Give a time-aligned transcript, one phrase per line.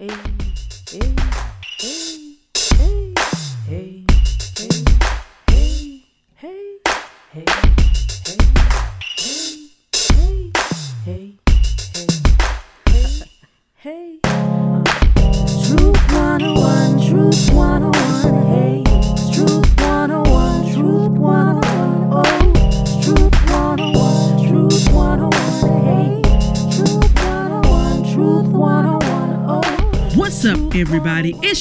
[0.00, 0.08] 诶
[0.92, 1.23] 诶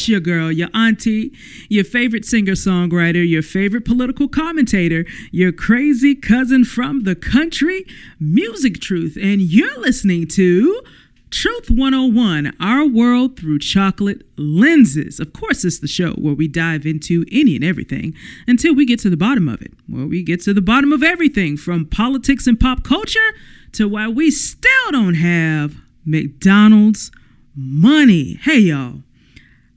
[0.08, 1.32] Your girl, your auntie,
[1.70, 7.86] your favorite singer songwriter, your favorite political commentator, your crazy cousin from the country,
[8.22, 10.82] Musiq Truth, and you're listening to
[11.30, 15.20] Truth 101 Our World Through Chocolate Lenses.
[15.20, 18.14] Of course, it's the show where we dive into any and everything
[18.48, 21.02] until we get to the bottom of it, where we get to the bottom of
[21.02, 23.32] everything from politics and pop culture
[23.72, 27.10] to why we still don't have McDonald's
[27.56, 28.40] money.
[28.42, 29.02] Hey, y'all.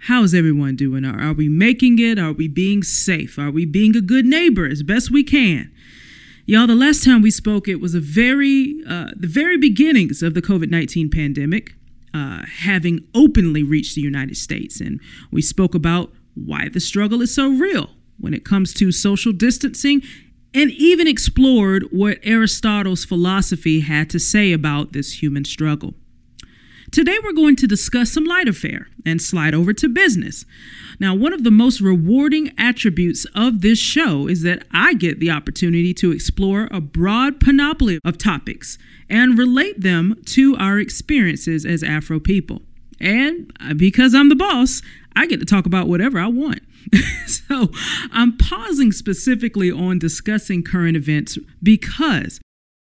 [0.06, 1.04] How's everyone doing?
[1.04, 2.16] Are, are we making it?
[2.16, 3.40] Are we being safe?
[3.40, 5.72] Are we being a good neighbor as best we can?
[6.44, 10.34] Y'all, the last time we spoke, it was a very, uh, the very beginnings of
[10.34, 11.74] the COVID 19 pandemic,
[12.14, 14.80] uh, having openly reached the United States.
[14.80, 15.00] And
[15.32, 20.02] we spoke about why the struggle is so real when it comes to social distancing
[20.54, 25.94] and even explored what Aristotle's philosophy had to say about this human struggle.
[26.92, 30.44] Today, we're going to discuss some lighter fare and slide over to business.
[31.00, 35.30] Now, one of the most rewarding attributes of this show is that I get the
[35.30, 38.78] opportunity to explore a broad panoply of topics
[39.10, 42.62] and relate them to our experiences as Afro people.
[43.00, 44.80] And uh, because I'm the boss,
[45.14, 46.60] I get to talk about whatever I want.
[47.26, 47.70] so
[48.12, 52.40] I'm pausing specifically on discussing current events because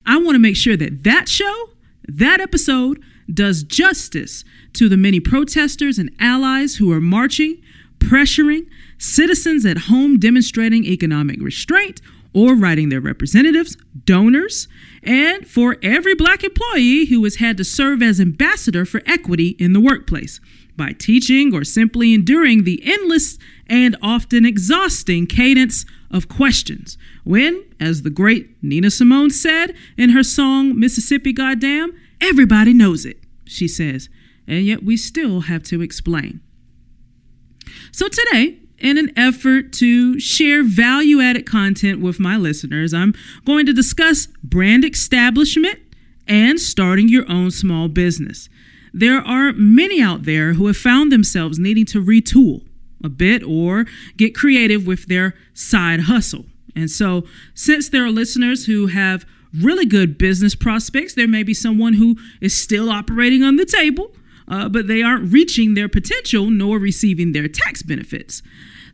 [0.06, 1.72] I want to make sure that that show,
[2.08, 7.62] that episode, does justice to the many protesters and allies who are marching,
[8.00, 12.02] pressuring, citizens at home demonstrating economic restraint
[12.34, 14.68] or writing their representatives, donors,
[15.04, 19.74] and for every black employee who has had to serve as ambassador for equity in
[19.74, 20.40] the workplace
[20.76, 26.98] by teaching or simply enduring the endless and often exhausting cadence of questions.
[27.24, 33.18] When, as the great Nina Simone said in her song Mississippi Goddam, everybody knows it,
[33.46, 34.10] she says,
[34.48, 36.42] and yet we still have to explain.
[37.92, 43.14] So today, in an effort to share value added content with my listeners, I'm
[43.46, 45.80] going to discuss brand establishment
[46.28, 48.50] and starting your own small business.
[48.94, 52.66] There are many out there who have found themselves needing to retool
[53.04, 53.86] a bit or
[54.16, 56.46] get creative with their side hustle.
[56.76, 61.54] And so, since there are listeners who have really good business prospects, there may be
[61.54, 64.16] someone who is still operating on the table,
[64.48, 68.42] uh, but they aren't reaching their potential nor receiving their tax benefits.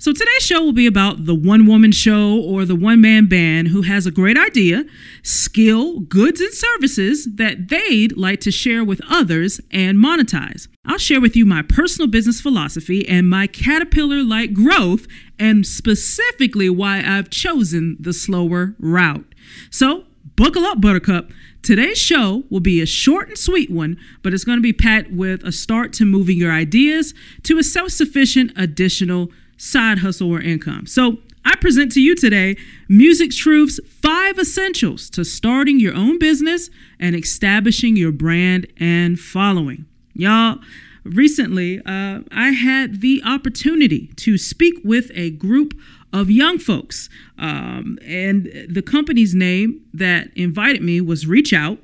[0.03, 3.69] So today's show will be about the one woman show or the one man band
[3.69, 4.83] who has a great idea,
[5.21, 10.67] skill, goods, and services that they'd like to share with others and monetize.
[10.85, 15.07] I'll share with you my personal business philosophy and my caterpillar like growth,
[15.39, 19.33] and specifically why I've chosen the slower route.
[19.71, 20.03] So,
[20.35, 21.31] buckle up, Buttercup.
[21.61, 25.11] Today's show will be a short and sweet one, but it's going to be packed
[25.11, 27.13] with a start to moving your ideas
[27.43, 30.85] to a self sufficient additional side hustle or income.
[30.85, 32.55] So, I present to you today
[32.89, 39.85] Musiq Truth's five essentials to starting your own business and establishing your brand and following.
[40.13, 40.59] Y'all,
[41.03, 45.73] recently uh, I had the opportunity to speak with a group
[46.13, 47.09] of young folks.
[47.39, 51.79] Um, and the company's name that invited me was Reach Out.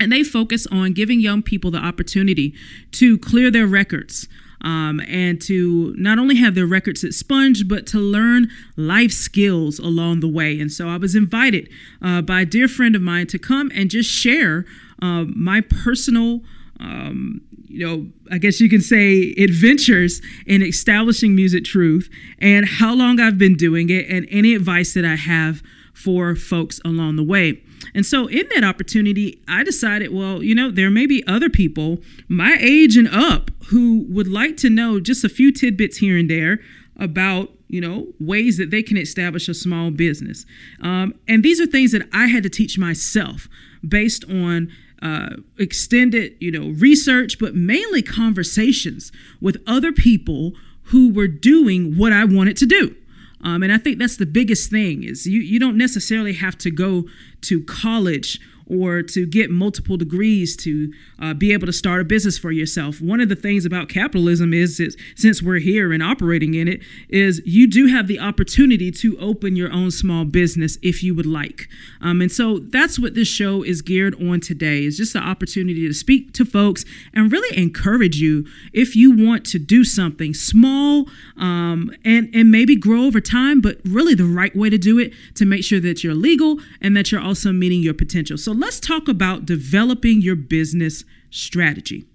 [0.00, 2.54] And they focus on giving young people the opportunity
[2.92, 4.26] to clear their records.
[4.62, 10.20] Um, and to not only have their records expunged, but to learn life skills along
[10.20, 10.58] the way.
[10.58, 11.68] And so I was invited
[12.00, 14.64] uh, by a dear friend of mine to come and just share
[15.02, 16.40] uh, my personal
[16.80, 22.94] um, you know, I guess you can say adventures in establishing Musiq Truth and how
[22.94, 25.62] long I've been doing it and any advice that I have
[25.92, 27.62] for folks along the way.
[27.94, 31.98] And so, in that opportunity, I decided, well, you know, there may be other people
[32.28, 36.30] my age and up who would like to know just a few tidbits here and
[36.30, 36.60] there
[36.98, 40.46] about you know ways that they can establish a small business
[40.80, 43.48] um, and these are things that i had to teach myself
[43.86, 44.70] based on
[45.04, 50.52] uh, extended, you know, research, but mainly conversations with other people
[50.84, 52.96] who were doing what I wanted to do.
[53.42, 56.70] Um, and I think that's the biggest thing is you, you don't necessarily have to
[56.70, 57.04] go
[57.42, 62.38] to college or to get multiple degrees to uh, be able to start a business
[62.38, 63.00] for yourself.
[63.00, 66.80] One of the things about capitalism is, is, since we're here and operating in it,
[67.08, 71.26] is you do have the opportunity to open your own small business if you would
[71.26, 71.68] like.
[72.00, 75.86] Um, and so that's what this show is geared on today is just the opportunity
[75.86, 81.06] to speak to folks and really encourage you if you want to do something small
[81.36, 85.12] um, and, and maybe grow over time, but really the right way to do it
[85.34, 88.36] to make sure that you're legal and that you're also meeting your potential.
[88.38, 92.06] So let's talk about developing your business strategy.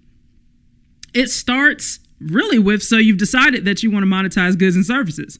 [1.12, 5.38] It starts really with so you've decided that you want to monetize goods and services.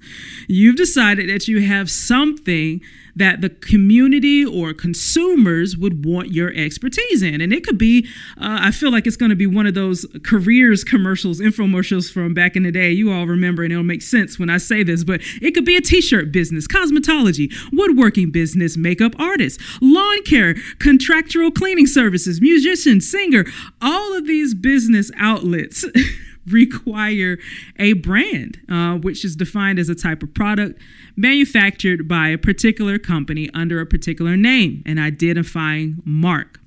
[0.49, 2.81] You've decided that you have something
[3.17, 7.41] that the community or consumers would want your expertise in.
[7.41, 8.07] And it could be,
[8.39, 12.35] uh, I feel like it's going to be one of those careers commercials, infomercials from
[12.35, 12.91] back in the day.
[12.91, 15.77] You all remember, and it'll make sense when I say this, but it could be
[15.77, 23.01] a t shirt business, cosmetology, woodworking business, makeup artist, lawn care, contractual cleaning services, musician,
[23.01, 23.45] singer,
[23.83, 25.85] all of these business outlets.
[26.47, 27.39] require
[27.79, 30.81] a brand, uh, which is defined as a type of product
[31.17, 36.61] manufactured by a particular company under a particular name, an identifying mark.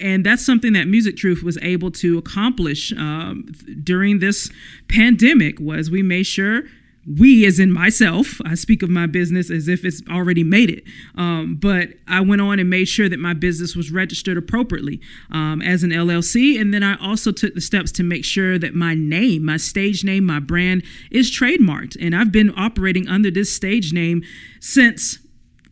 [0.00, 3.46] And that's something that Musiq Truth was able to accomplish um,
[3.82, 4.50] during this
[4.88, 6.64] pandemic was we made sure
[7.06, 10.84] we as in myself i speak of my business as if it's already made it.
[11.16, 15.60] Um, but i went on and made sure that my business was registered appropriately um,
[15.62, 18.94] as an llc and then i also took the steps to make sure that my
[18.94, 21.96] name my stage name my brand is trademarked.
[22.00, 24.22] And i've been operating under this stage name
[24.60, 25.18] since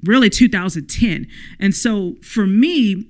[0.03, 1.27] really 2010
[1.59, 3.09] and so for me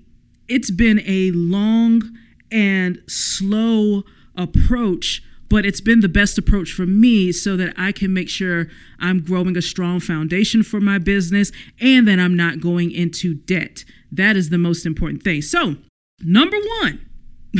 [0.48, 2.02] it's been a long
[2.50, 4.02] and slow
[4.36, 5.22] approach
[5.52, 8.68] but it's been the best approach for me so that I can make sure
[8.98, 13.84] I'm growing a strong foundation for my business and that I'm not going into debt.
[14.10, 15.42] That is the most important thing.
[15.42, 15.76] So,
[16.22, 17.06] number one,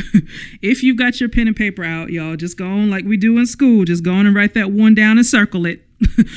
[0.63, 3.37] if you've got your pen and paper out, y'all, just go on like we do
[3.37, 3.85] in school.
[3.85, 5.83] Just go on and write that one down and circle it.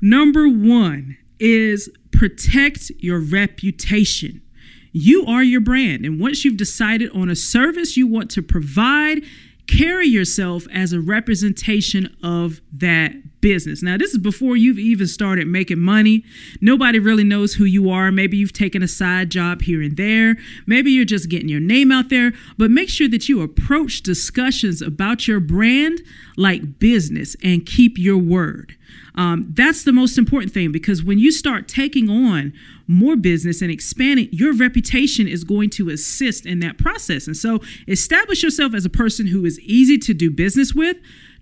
[0.00, 4.42] Number one is protect your reputation.
[4.90, 6.04] You are your brand.
[6.04, 9.22] And once you've decided on a service you want to provide,
[9.66, 13.12] carry yourself as a representation of that
[13.46, 13.80] business.
[13.80, 16.24] Now, this is before you've even started making money.
[16.60, 18.10] Nobody really knows who you are.
[18.10, 20.34] Maybe you've taken a side job here and there.
[20.66, 22.32] Maybe you're just getting your name out there.
[22.58, 26.00] But make sure that you approach discussions about your brand
[26.36, 28.74] like business and keep your word.
[29.14, 32.52] Um, that's the most important thing because when you start taking on
[32.88, 37.28] more business and expanding, your reputation is going to assist in that process.
[37.28, 40.96] And so establish yourself as a person who is easy to do business with,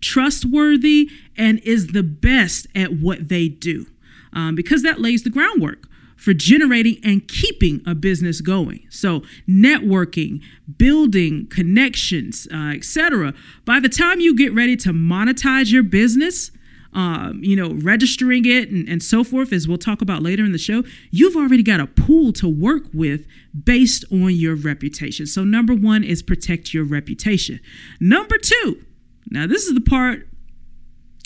[0.04, 3.86] trustworthy, and is the best at what they do
[4.34, 8.86] um, because that lays the groundwork for generating and keeping a business going.
[8.90, 10.42] So, networking,
[10.76, 13.34] building connections, uh, etc.
[13.64, 16.50] By the time you get ready to monetize your business,
[16.92, 20.52] um, you know, registering it and, and so forth, as we'll talk about later in
[20.52, 23.26] the show, you've already got a pool to work with
[23.64, 25.26] based on your reputation.
[25.26, 27.60] So, number one is protect your reputation.
[28.00, 28.84] Number two,
[29.30, 30.28] now this is the part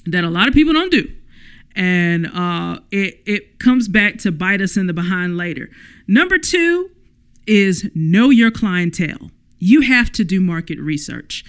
[0.06, 1.12] that a lot of people don't do.
[1.76, 5.70] And uh, it, it comes back to bite us in the behind later.
[6.06, 6.90] Number two
[7.46, 9.30] is know your clientele.
[9.58, 11.44] You have to do market research.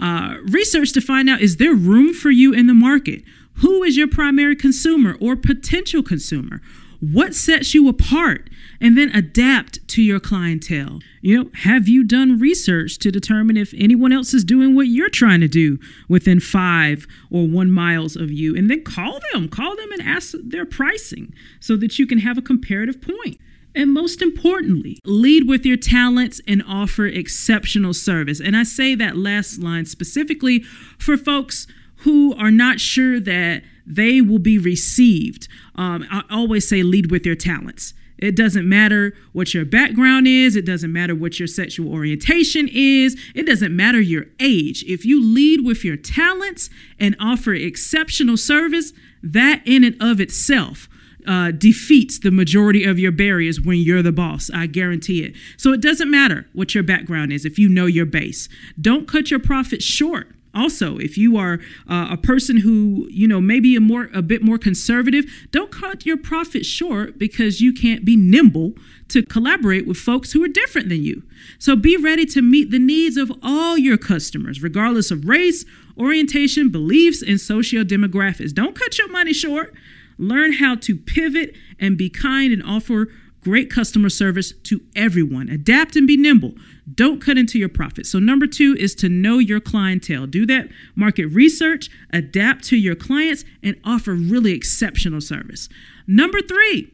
[0.00, 3.22] Uh, research to find out is there room for you in the market?
[3.56, 6.60] Who is your primary consumer or potential consumer?
[7.02, 8.48] What sets you apart?
[8.80, 11.00] And then adapt to your clientele.
[11.20, 15.10] You know, have you done research to determine if anyone else is doing what you're
[15.10, 18.56] trying to do within five or one miles of you?
[18.56, 22.38] And then call them, call them and ask their pricing so that you can have
[22.38, 23.40] a comparative point.
[23.74, 28.38] And most importantly, lead with your talents and offer exceptional service.
[28.38, 30.60] And I say that last line specifically
[30.98, 31.66] for folks
[31.96, 35.48] who are not sure that they will be received.
[35.74, 37.94] Um, I always say lead with your talents.
[38.18, 40.54] It doesn't matter what your background is.
[40.54, 43.20] It doesn't matter what your sexual orientation is.
[43.34, 44.84] It doesn't matter your age.
[44.84, 48.92] If you lead with your talents and offer exceptional service,
[49.24, 50.88] that in and of itself
[51.26, 54.50] uh, defeats the majority of your barriers when you're the boss.
[54.54, 55.34] I guarantee it.
[55.56, 58.48] So it doesn't matter what your background is if you know your base.
[58.80, 63.40] Don't cut your profits short also if you are uh, a person who you know
[63.40, 68.04] maybe a more a bit more conservative don't cut your profit short because you can't
[68.04, 68.72] be nimble
[69.08, 71.22] to collaborate with folks who are different than you
[71.58, 75.64] so be ready to meet the needs of all your customers regardless of race
[75.98, 79.74] orientation beliefs and socio demographics don't cut your money short
[80.18, 83.08] learn how to pivot and be kind and offer
[83.42, 85.48] great customer service to everyone.
[85.48, 86.54] Adapt and be nimble.
[86.92, 88.06] Don't cut into your profit.
[88.06, 90.26] So, number two is to know your clientele.
[90.26, 95.68] Do that market research, adapt to your clients, and offer really exceptional service.
[96.06, 96.92] Number three,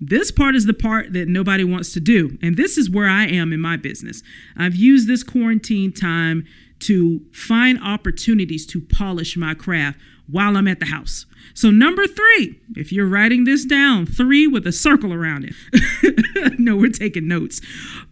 [0.00, 2.38] this part is the part that nobody wants to do.
[2.42, 4.22] And this is where I am in my business.
[4.56, 6.46] I've used this quarantine time
[6.80, 11.26] to find opportunities to polish my craft while I'm at the house.
[11.54, 16.58] So, number three, if you're writing this down, three with a circle around it.
[16.58, 17.60] no, we're taking notes.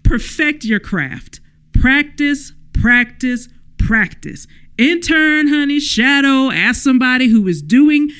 [0.02, 1.40] Perfect your craft.
[1.73, 4.47] Practice, practice, practice.
[4.78, 8.11] Intern, honey, shadow, ask somebody who is doing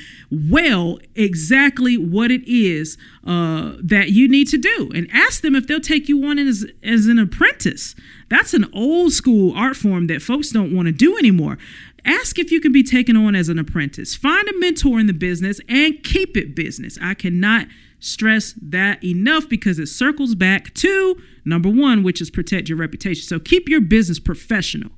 [0.51, 5.67] well exactly what it is uh, that you need to do and ask them if
[5.67, 7.95] they'll take you on as, as an apprentice.
[8.29, 11.59] That's an old school art form that folks don't want to do anymore.
[12.05, 14.15] Ask if you can be taken on as an apprentice.
[14.15, 16.99] Find a mentor in the business and keep it business.
[17.01, 17.67] I cannot
[17.99, 23.23] stress that enough because it circles back to number one, which is protect your reputation.
[23.23, 24.91] So keep your business professional.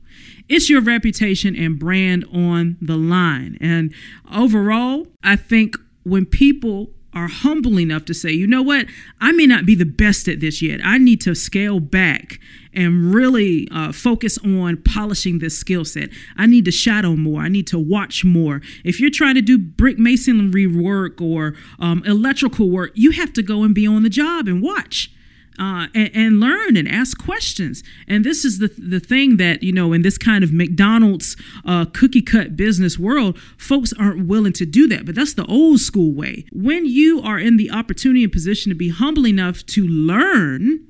[0.49, 3.59] It's your reputation and brand on the line.
[3.61, 3.93] And
[4.33, 8.87] overall, I think when people are humble enough to say, you know what,
[9.21, 10.81] I may not be the best at this yet.
[10.85, 12.39] I need to scale back
[12.75, 16.11] and really uh, focus on polishing this skill set.
[16.37, 17.41] I need to shadow more.
[17.41, 18.61] I need to watch more.
[18.85, 23.43] If you're trying to do brick masonry work or um, electrical work, you have to
[23.43, 25.11] go and be on the job and watch
[25.59, 27.83] uh, and, and, learn and ask questions.
[28.07, 31.87] And this is the the thing that you know in this kind of McDonald's uh,
[31.87, 35.07] cookie cut business world, folks aren't willing to do that.
[35.07, 36.45] But that's the old school way.
[36.53, 40.87] When you are in the opportunity and position to be humble enough to learn.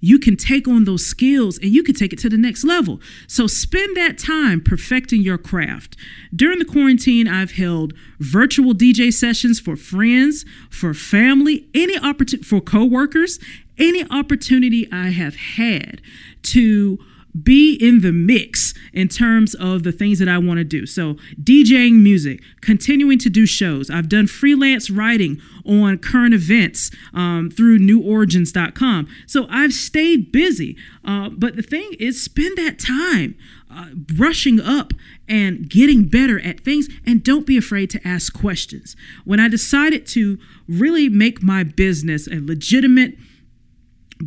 [0.00, 3.00] You can take on those skills and you can take it to the next level.
[3.26, 5.96] So spend that time perfecting your craft.
[6.34, 12.60] During the quarantine, I've held virtual DJ sessions for friends, for family, any opportunity for
[12.60, 13.40] coworkers,
[13.78, 16.00] any opportunity I have had
[16.44, 16.98] to
[17.42, 20.86] be in the mix in terms of the things that I want to do.
[20.86, 23.90] So, DJing music, continuing to do shows.
[23.90, 29.08] I've done freelance writing on current events um, through neworigins.com.
[29.26, 30.76] So, I've stayed busy.
[31.04, 33.36] Uh, but the thing is, spend that time
[33.70, 34.92] uh, brushing up
[35.28, 38.96] and getting better at things and don't be afraid to ask questions.
[39.24, 43.14] When I decided to really make my business a legitimate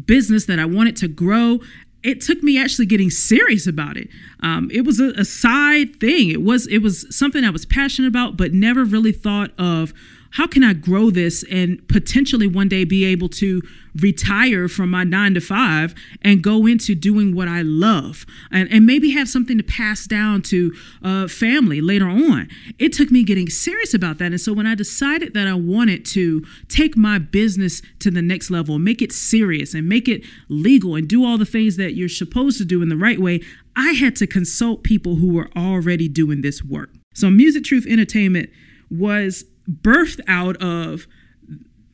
[0.05, 1.59] business that I wanted to grow
[2.03, 4.09] it took me actually getting serious about it.
[4.41, 6.31] Um, it was a, a, side thing.
[6.31, 9.93] It was it was something I was passionate about, but never really thought of
[10.31, 13.61] how can I grow this and potentially one day be able to
[13.99, 18.85] retire from my nine to five and go into doing what I love and, and
[18.85, 20.73] maybe have something to pass down to
[21.03, 22.47] uh, family later on.
[22.79, 24.31] It took me getting serious about that.
[24.31, 28.49] And so when I decided that I wanted to take my business to the next
[28.49, 32.09] level, make it serious and make it legal and do all the things that you're
[32.09, 33.41] supposed to do in the right way,
[33.75, 36.91] I had to consult people who were already doing this work.
[37.13, 38.49] So Musiq Truth Entertainment
[38.89, 41.07] was birthed out of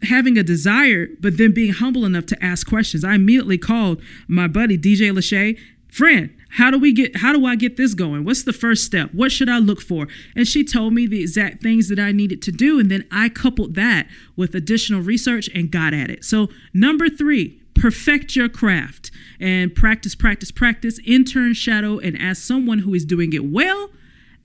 [0.04, 3.04] having a desire, but then being humble enough to ask questions.
[3.04, 5.58] I immediately called my buddy DJ Lachey,
[5.92, 8.24] friend, how do we get how do I get this going?
[8.24, 9.14] What's the first step?
[9.14, 10.08] What should I look for?
[10.36, 12.80] And she told me the exact things that I needed to do.
[12.80, 16.24] And then I coupled that with additional research and got at it.
[16.24, 22.80] So number three, perfect your craft and practice, practice, practice, intern, shadow, and ask someone
[22.80, 23.90] who is doing it well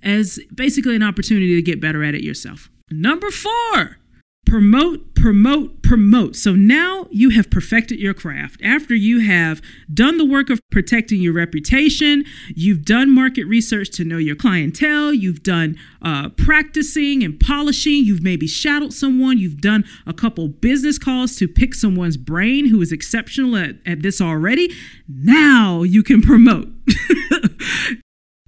[0.02, 2.68] as basically an opportunity to get better at it yourself.
[2.92, 3.98] Number four,
[4.46, 6.36] promote, promote, promote.
[6.36, 8.60] So now you have perfected your craft.
[8.62, 14.04] After you have done the work of protecting your reputation, you've done market research to
[14.04, 19.84] know your clientele, you've done uh, practicing and polishing, you've maybe shadowed someone, you've done
[20.06, 24.70] a couple business calls to pick someone's brain who is exceptional at, at this already.
[25.08, 26.68] Now you can promote.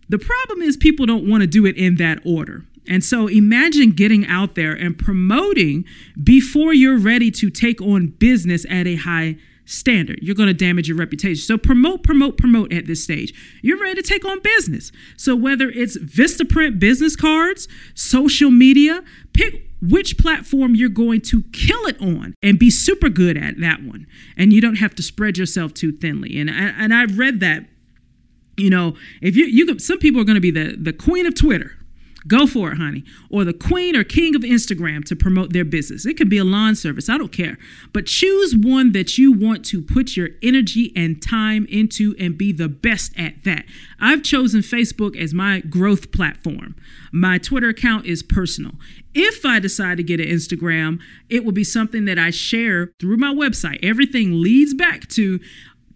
[0.08, 2.64] the problem is people don't want to do it in that order.
[2.88, 5.84] And so imagine getting out there and promoting
[6.22, 9.36] before you're ready to take on business at a high
[9.66, 10.18] standard.
[10.22, 11.42] You're going to damage your reputation.
[11.42, 13.32] So promote, promote, promote at this stage.
[13.62, 14.92] You're ready to take on business.
[15.16, 21.86] So whether it's Vistaprint business cards, social media, pick which platform you're going to kill
[21.86, 24.06] it on and be super good at that one.
[24.36, 26.38] And you don't have to spread yourself too thinly.
[26.38, 27.66] And I, and I've read that
[28.56, 31.34] you know, if you you some people are going to be the the queen of
[31.34, 31.76] Twitter
[32.26, 33.04] Go for it, honey.
[33.28, 36.06] Or the queen or king of Instagram to promote their business.
[36.06, 37.58] It could be a lawn service, I don't care.
[37.92, 42.52] But choose one that you want to put your energy and time into and be
[42.52, 43.66] the best at that.
[44.00, 46.76] I've chosen Facebook as my growth platform.
[47.12, 48.72] My Twitter account is personal.
[49.14, 53.18] If I decide to get an Instagram, it will be something that I share through
[53.18, 53.78] my website.
[53.82, 55.38] Everything leads back to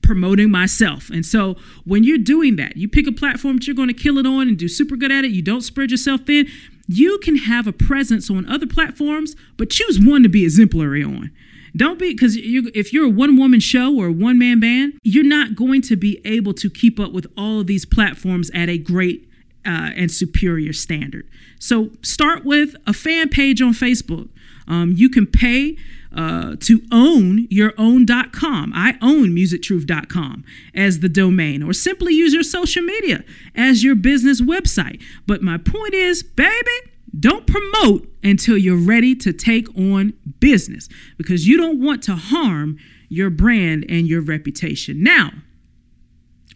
[0.08, 1.10] promoting myself.
[1.10, 4.16] And so when you're doing that, you pick a platform that you're going to kill
[4.16, 6.48] it on and do super good at it, you don't spread yourself thin,
[6.86, 11.30] you can have a presence on other platforms, but choose one to be exemplary on.
[11.76, 14.94] Don't be because you, if you're a one woman show or a one man band,
[15.02, 18.70] you're not going to be able to keep up with all of these platforms at
[18.70, 19.28] a great
[19.66, 21.28] uh, and superior standard.
[21.58, 24.30] So start with a fan page on Facebook.
[24.66, 25.76] Um, you can pay
[26.14, 28.72] uh, to own your own own.com.
[28.74, 33.24] I own musiqtruth.com as the domain, or simply use your social media
[33.54, 35.02] as your business website.
[35.26, 36.70] But my point is, baby,
[37.18, 42.78] don't promote until you're ready to take on business because you don't want to harm
[43.08, 45.02] your brand and your reputation.
[45.02, 45.32] Now,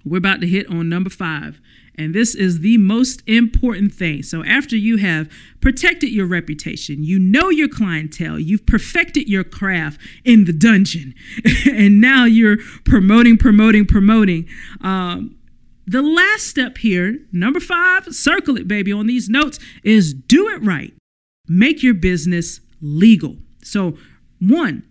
[0.05, 1.61] we're about to hit on number five
[1.95, 4.23] and this is the most important thing.
[4.23, 5.31] So, after you have
[5.61, 11.15] protected your reputation, you know your clientele, you've perfected your craft in the dungeon,
[11.71, 14.47] and now you're promoting, promoting, promoting.
[14.81, 15.37] Um,
[15.87, 20.63] the last step here, number five, circle it, baby, on these notes, is do it
[20.63, 20.95] right.
[21.49, 23.37] Make your business legal.
[23.63, 23.99] So,
[24.41, 24.85] one,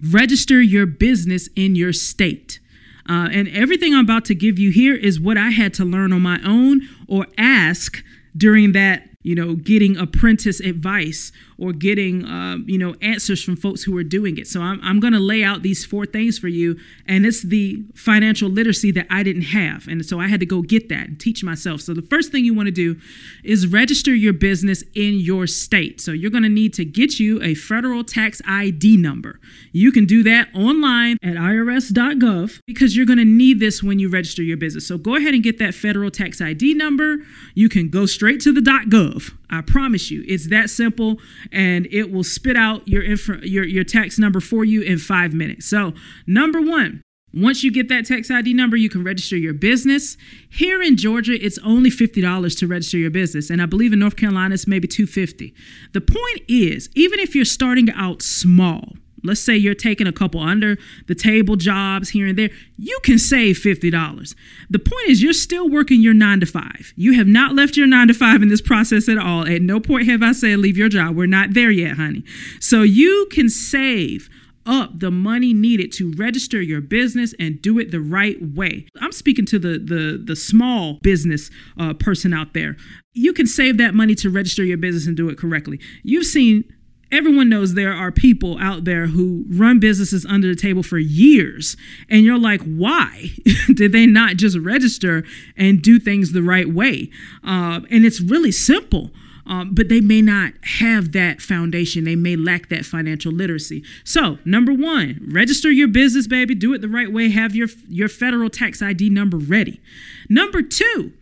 [0.00, 2.60] register your business in your state.
[3.08, 6.12] Uh, and everything I'm about to give you here is what I had to learn
[6.12, 8.02] on my own or ask
[8.36, 13.82] during that you know, getting apprentice advice or getting, uh, you know, answers from folks
[13.82, 14.46] who are doing it.
[14.46, 16.78] So I'm, I'm going to lay out these four things for you.
[17.08, 19.88] And it's the financial literacy that I didn't have.
[19.88, 21.80] And so I had to go get that and teach myself.
[21.80, 23.00] So the first thing you want to do
[23.42, 26.00] is register your business in your state.
[26.00, 29.40] So you're going to need to get you a federal tax ID number.
[29.72, 34.08] You can do that online at irs.gov because you're going to need this when you
[34.08, 34.86] register your business.
[34.86, 37.16] So go ahead and get that federal tax ID number.
[37.54, 39.15] You can go straight to the .gov
[39.50, 41.18] I promise you, it's that simple,
[41.52, 45.34] and it will spit out your inf- your your tax number for you in five
[45.34, 45.66] minutes.
[45.66, 45.92] So,
[46.26, 47.02] number one.
[47.34, 50.16] Once you get that tax ID number, you can register your business.
[50.48, 53.50] Here in Georgia, it's only $50 to register your business.
[53.50, 55.52] And I believe in North Carolina, it's maybe 250.
[55.92, 60.40] The point is, even if you're starting out small, let's say you're taking a couple
[60.40, 60.76] under
[61.06, 64.34] the table jobs here and there, you can save $50.
[64.70, 66.92] The point is, you're still working your nine to five.
[66.96, 69.46] You have not left your nine to five in this process at all.
[69.46, 71.16] At no point have I said leave your job.
[71.16, 72.24] We're not there yet, honey.
[72.60, 74.28] So you can save
[74.66, 78.86] up the money needed to register your business and do it the right way.
[79.00, 82.76] I'm speaking to the the the small business uh, person out there.
[83.14, 85.80] You can save that money to register your business and do it correctly.
[86.02, 86.64] You've seen
[87.12, 91.76] everyone knows there are people out there who run businesses under the table for years
[92.08, 93.30] and you're like why
[93.74, 95.24] did they not just register
[95.56, 97.10] and do things the right way
[97.44, 99.10] uh, and it's really simple
[99.46, 102.04] um, but they may not have that foundation.
[102.04, 103.84] They may lack that financial literacy.
[104.04, 106.54] So, number one, register your business, baby.
[106.54, 107.30] Do it the right way.
[107.30, 109.80] Have your, your federal tax ID number ready.
[110.28, 111.12] Number two,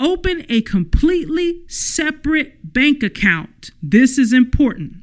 [0.00, 3.70] open a completely separate bank account.
[3.80, 4.96] This is important.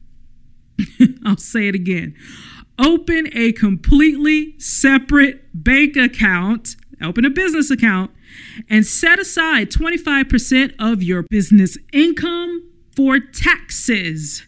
[1.26, 2.16] I'll say it again.
[2.80, 8.12] Open a completely separate bank account, open a business account,
[8.70, 14.46] and set aside 25% of your business income for taxes.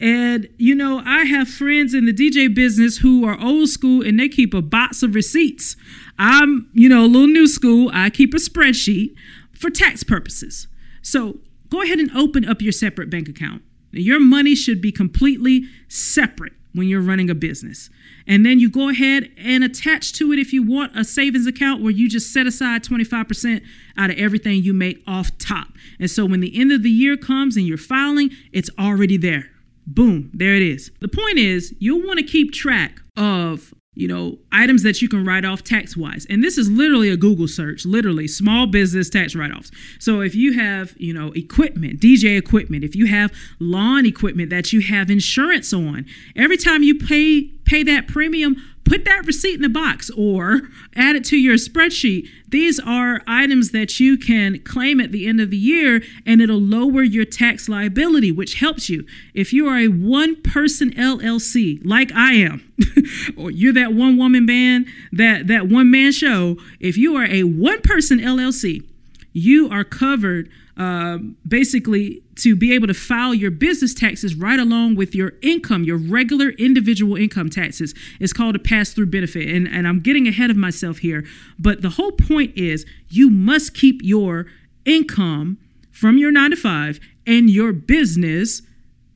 [0.00, 4.18] And, you know, I have friends in the DJ business who are old school and
[4.18, 5.76] they keep a box of receipts.
[6.18, 7.88] I'm, you know, a little new school.
[7.94, 9.14] I keep a spreadsheet
[9.52, 10.66] for tax purposes.
[11.02, 11.38] So
[11.70, 13.62] go ahead and open up your separate bank account.
[13.92, 17.90] Your money should be completely separate when you're running a business.
[18.26, 21.82] And then you go ahead and attach to it if you want a savings account
[21.82, 23.62] where you just set aside 25%
[23.96, 25.68] out of everything you make off top.
[25.98, 29.50] And so when the end of the year comes and you're filing, it's already there.
[29.86, 30.90] Boom, there it is.
[31.00, 35.24] The point is, you'll want to keep track of you know, items that you can
[35.24, 36.26] write off tax wise.
[36.30, 39.70] And this is literally a Google search, literally small business tax write offs.
[39.98, 44.72] So if you have, you know, equipment, DJ equipment, if you have lawn equipment that
[44.72, 48.56] you have insurance on, every time you pay pay that premium,
[48.92, 52.28] put that receipt in the box or add it to your spreadsheet.
[52.46, 56.60] These are items that you can claim at the end of the year and it'll
[56.60, 59.06] lower your tax liability, which helps you.
[59.32, 62.70] If you are a one person LLC, like I am,
[63.38, 67.44] or you're that one woman band, that, that one man show, if you are a
[67.44, 68.84] one person LLC,
[69.32, 74.96] you are covered um, basically to be able to file your business taxes right along
[74.96, 77.94] with your income, your regular individual income taxes.
[78.18, 79.48] It's called a pass through benefit.
[79.48, 81.24] And, and I'm getting ahead of myself here.
[81.58, 84.46] But the whole point is you must keep your
[84.84, 85.58] income
[85.90, 88.62] from your nine to five and your business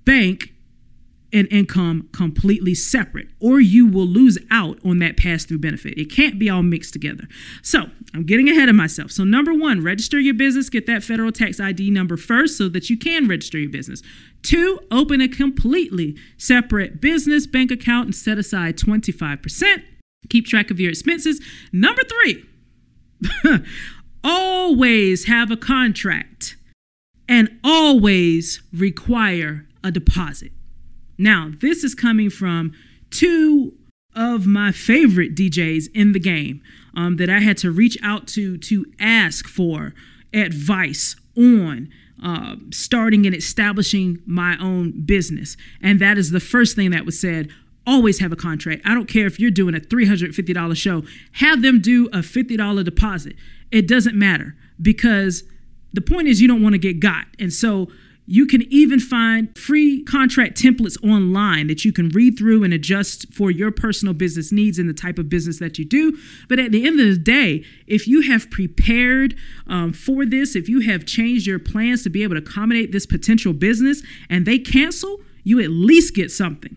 [0.04, 0.52] bank
[1.32, 5.98] and income completely separate, or you will lose out on that pass through benefit.
[5.98, 7.24] It can't be all mixed together.
[7.62, 9.10] So I'm getting ahead of myself.
[9.10, 12.88] So, number one, register your business, get that federal tax ID number first so that
[12.88, 14.02] you can register your business.
[14.42, 19.82] Two, open a completely separate business bank account and set aside 25%.
[20.28, 21.40] Keep track of your expenses.
[21.72, 22.44] Number three,
[24.24, 26.56] always have a contract
[27.28, 30.52] and always require a deposit.
[31.18, 32.72] Now, this is coming from
[33.10, 33.74] two
[34.14, 36.62] of my favorite DJs in the game
[36.94, 39.92] um, that I had to reach out to to ask for
[40.32, 41.88] advice on
[42.22, 45.56] uh, starting and establishing my own business.
[45.82, 47.50] And that is the first thing that was said.
[47.86, 48.82] Always have a contract.
[48.84, 53.36] I don't care if you're doing a $350 show, have them do a $50 deposit.
[53.70, 55.44] It doesn't matter because
[55.92, 57.26] the point is you don't want to get got.
[57.38, 57.88] And so
[58.26, 63.32] you can even find free contract templates online that you can read through and adjust
[63.32, 66.18] for your personal business needs and the type of business that you do.
[66.48, 69.36] But at the end of the day, if you have prepared
[69.68, 73.06] um, for this, if you have changed your plans to be able to accommodate this
[73.06, 76.76] potential business and they cancel, you at least get something.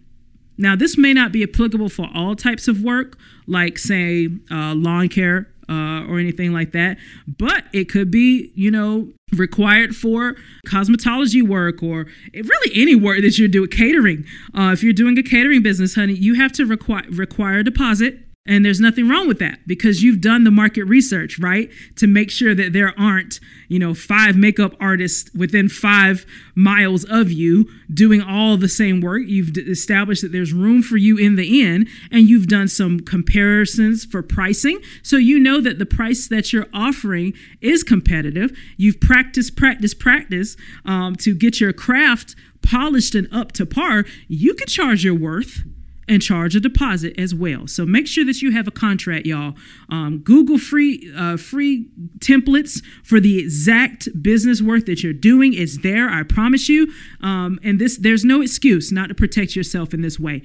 [0.58, 5.08] Now, this may not be applicable for all types of work, like, say, uh, lawn
[5.08, 6.98] care uh, or anything like that.
[7.28, 10.36] But it could be, you know, required for
[10.68, 14.26] cosmetology work or really any work that you're doing, catering.
[14.58, 18.20] Uh, if you're doing a catering business, honey, you have to require require a deposit
[18.50, 21.70] and there's nothing wrong with that because you've done the market research, right?
[21.98, 27.32] To make sure that there aren't, you know, five makeup artists within five miles of
[27.32, 29.22] you doing all the same work.
[29.28, 34.04] You've established that there's room for you in the inn and you've done some comparisons
[34.04, 34.82] for pricing.
[35.04, 38.58] So you know that the price that you're offering is competitive.
[38.78, 44.06] You've practiced, practice, practice um, to get your craft polished and up to par.
[44.28, 45.64] You can charge your worth
[46.10, 47.67] and charge a deposit as well.
[47.67, 49.54] So make sure that you have a contract, y'all.
[49.89, 55.54] Um, Google free uh, free templates for the exact business work that you're doing.
[55.54, 56.91] is there, I promise you.
[57.22, 60.41] Um, and this there's no excuse not to protect yourself in this way.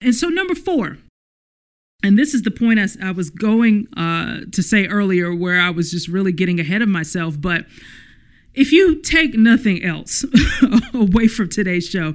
[0.00, 0.98] And so number four.
[2.02, 5.70] And this is the point I, I was going uh, to say earlier, where I
[5.70, 7.40] was just really getting ahead of myself.
[7.40, 7.64] But
[8.52, 10.22] if you take nothing else
[10.94, 12.14] away from today's show,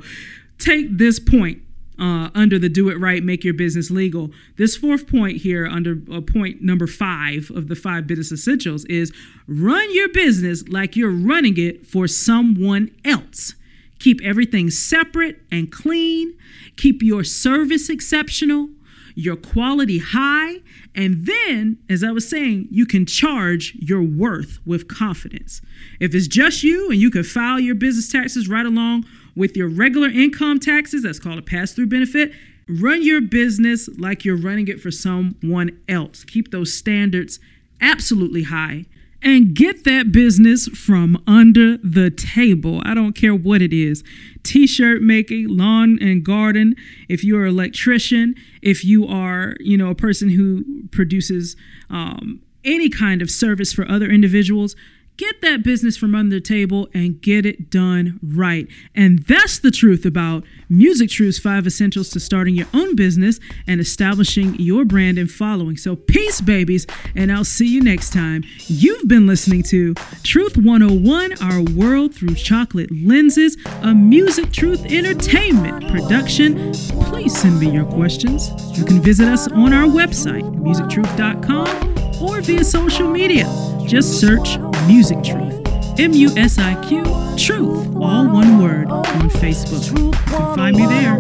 [0.60, 1.64] take this point
[2.00, 4.32] uh, under the do it right, make your business legal.
[4.58, 9.12] This fourth point here, under uh, point number five of the five business essentials, is
[9.48, 13.56] run your business like you're running it for someone else.
[14.00, 16.38] Keep everything separate and clean.
[16.78, 18.70] Keep your service exceptional,
[19.14, 20.62] your quality high,
[20.96, 25.62] and then, as I was saying, you can charge your worth with confidence.
[26.00, 29.06] If it's just you and you can file your business taxes right along
[29.40, 32.32] with your regular income taxes, that's called a pass through benefit.
[32.68, 36.24] Run your business like you're running it for someone else.
[36.26, 37.40] Keep those standards
[37.82, 38.86] absolutely high
[39.24, 42.82] and get that business from under the table.
[42.86, 44.04] I don't care what it is
[44.44, 46.76] t shirt making, lawn and garden,
[47.08, 51.56] if you're an electrician, if you are, you know, a person who produces
[51.90, 54.76] um, any kind of service for other individuals
[55.20, 58.68] get that business from under the table and get it done right.
[58.96, 63.82] And that's the truth about Musiq Truth's five essentials to starting your own business and
[63.82, 65.76] establishing your brand and following.
[65.76, 68.46] So, peace, babies, and I'll see you next time.
[68.68, 75.90] You've been listening to Truth 101 Our World Through Chocolate Lenses, a Musiq Truth Entertainment
[75.90, 76.72] production.
[77.02, 78.50] Please send me your questions.
[78.78, 83.46] You can visit us on our website, musiqtruth.com, or via social media.
[83.86, 84.58] Just search
[84.90, 86.00] Musiq Truth.
[86.00, 87.04] M U S I Q
[87.38, 89.86] Truth, all one word on Facebook.
[89.96, 91.18] You can find me there.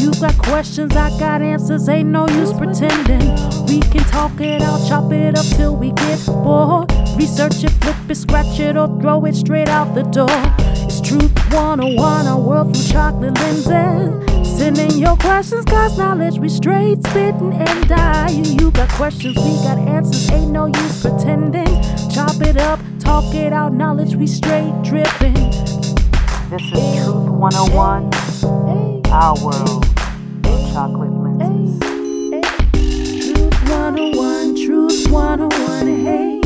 [0.00, 1.90] You got questions, I got answers.
[1.90, 3.28] Ain't no use pretending.
[3.66, 6.90] We can talk it out, chop it up till we get bored.
[7.18, 10.65] Research it, flip it, scratch it, or throw it straight out the door.
[11.06, 14.58] Truth 101, our world through chocolate lenses.
[14.58, 18.30] Send in your questions, cause knowledge we straight spitting and die.
[18.30, 20.28] You, got questions, we got answers.
[20.32, 21.80] Ain't no use pretending.
[22.10, 25.34] Chop it up, talk it out, knowledge we straight dripping.
[26.50, 28.10] This is Truth 101,
[29.12, 29.86] our world,
[30.42, 31.78] through chocolate lenses.
[33.32, 36.40] Truth 101, Truth 101, hey.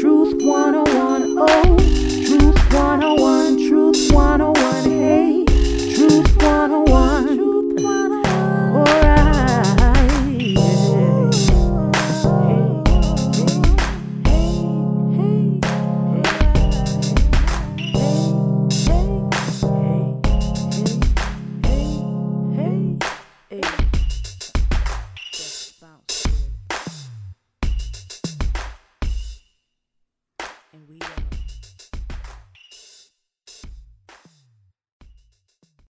[0.00, 1.81] Truth 101.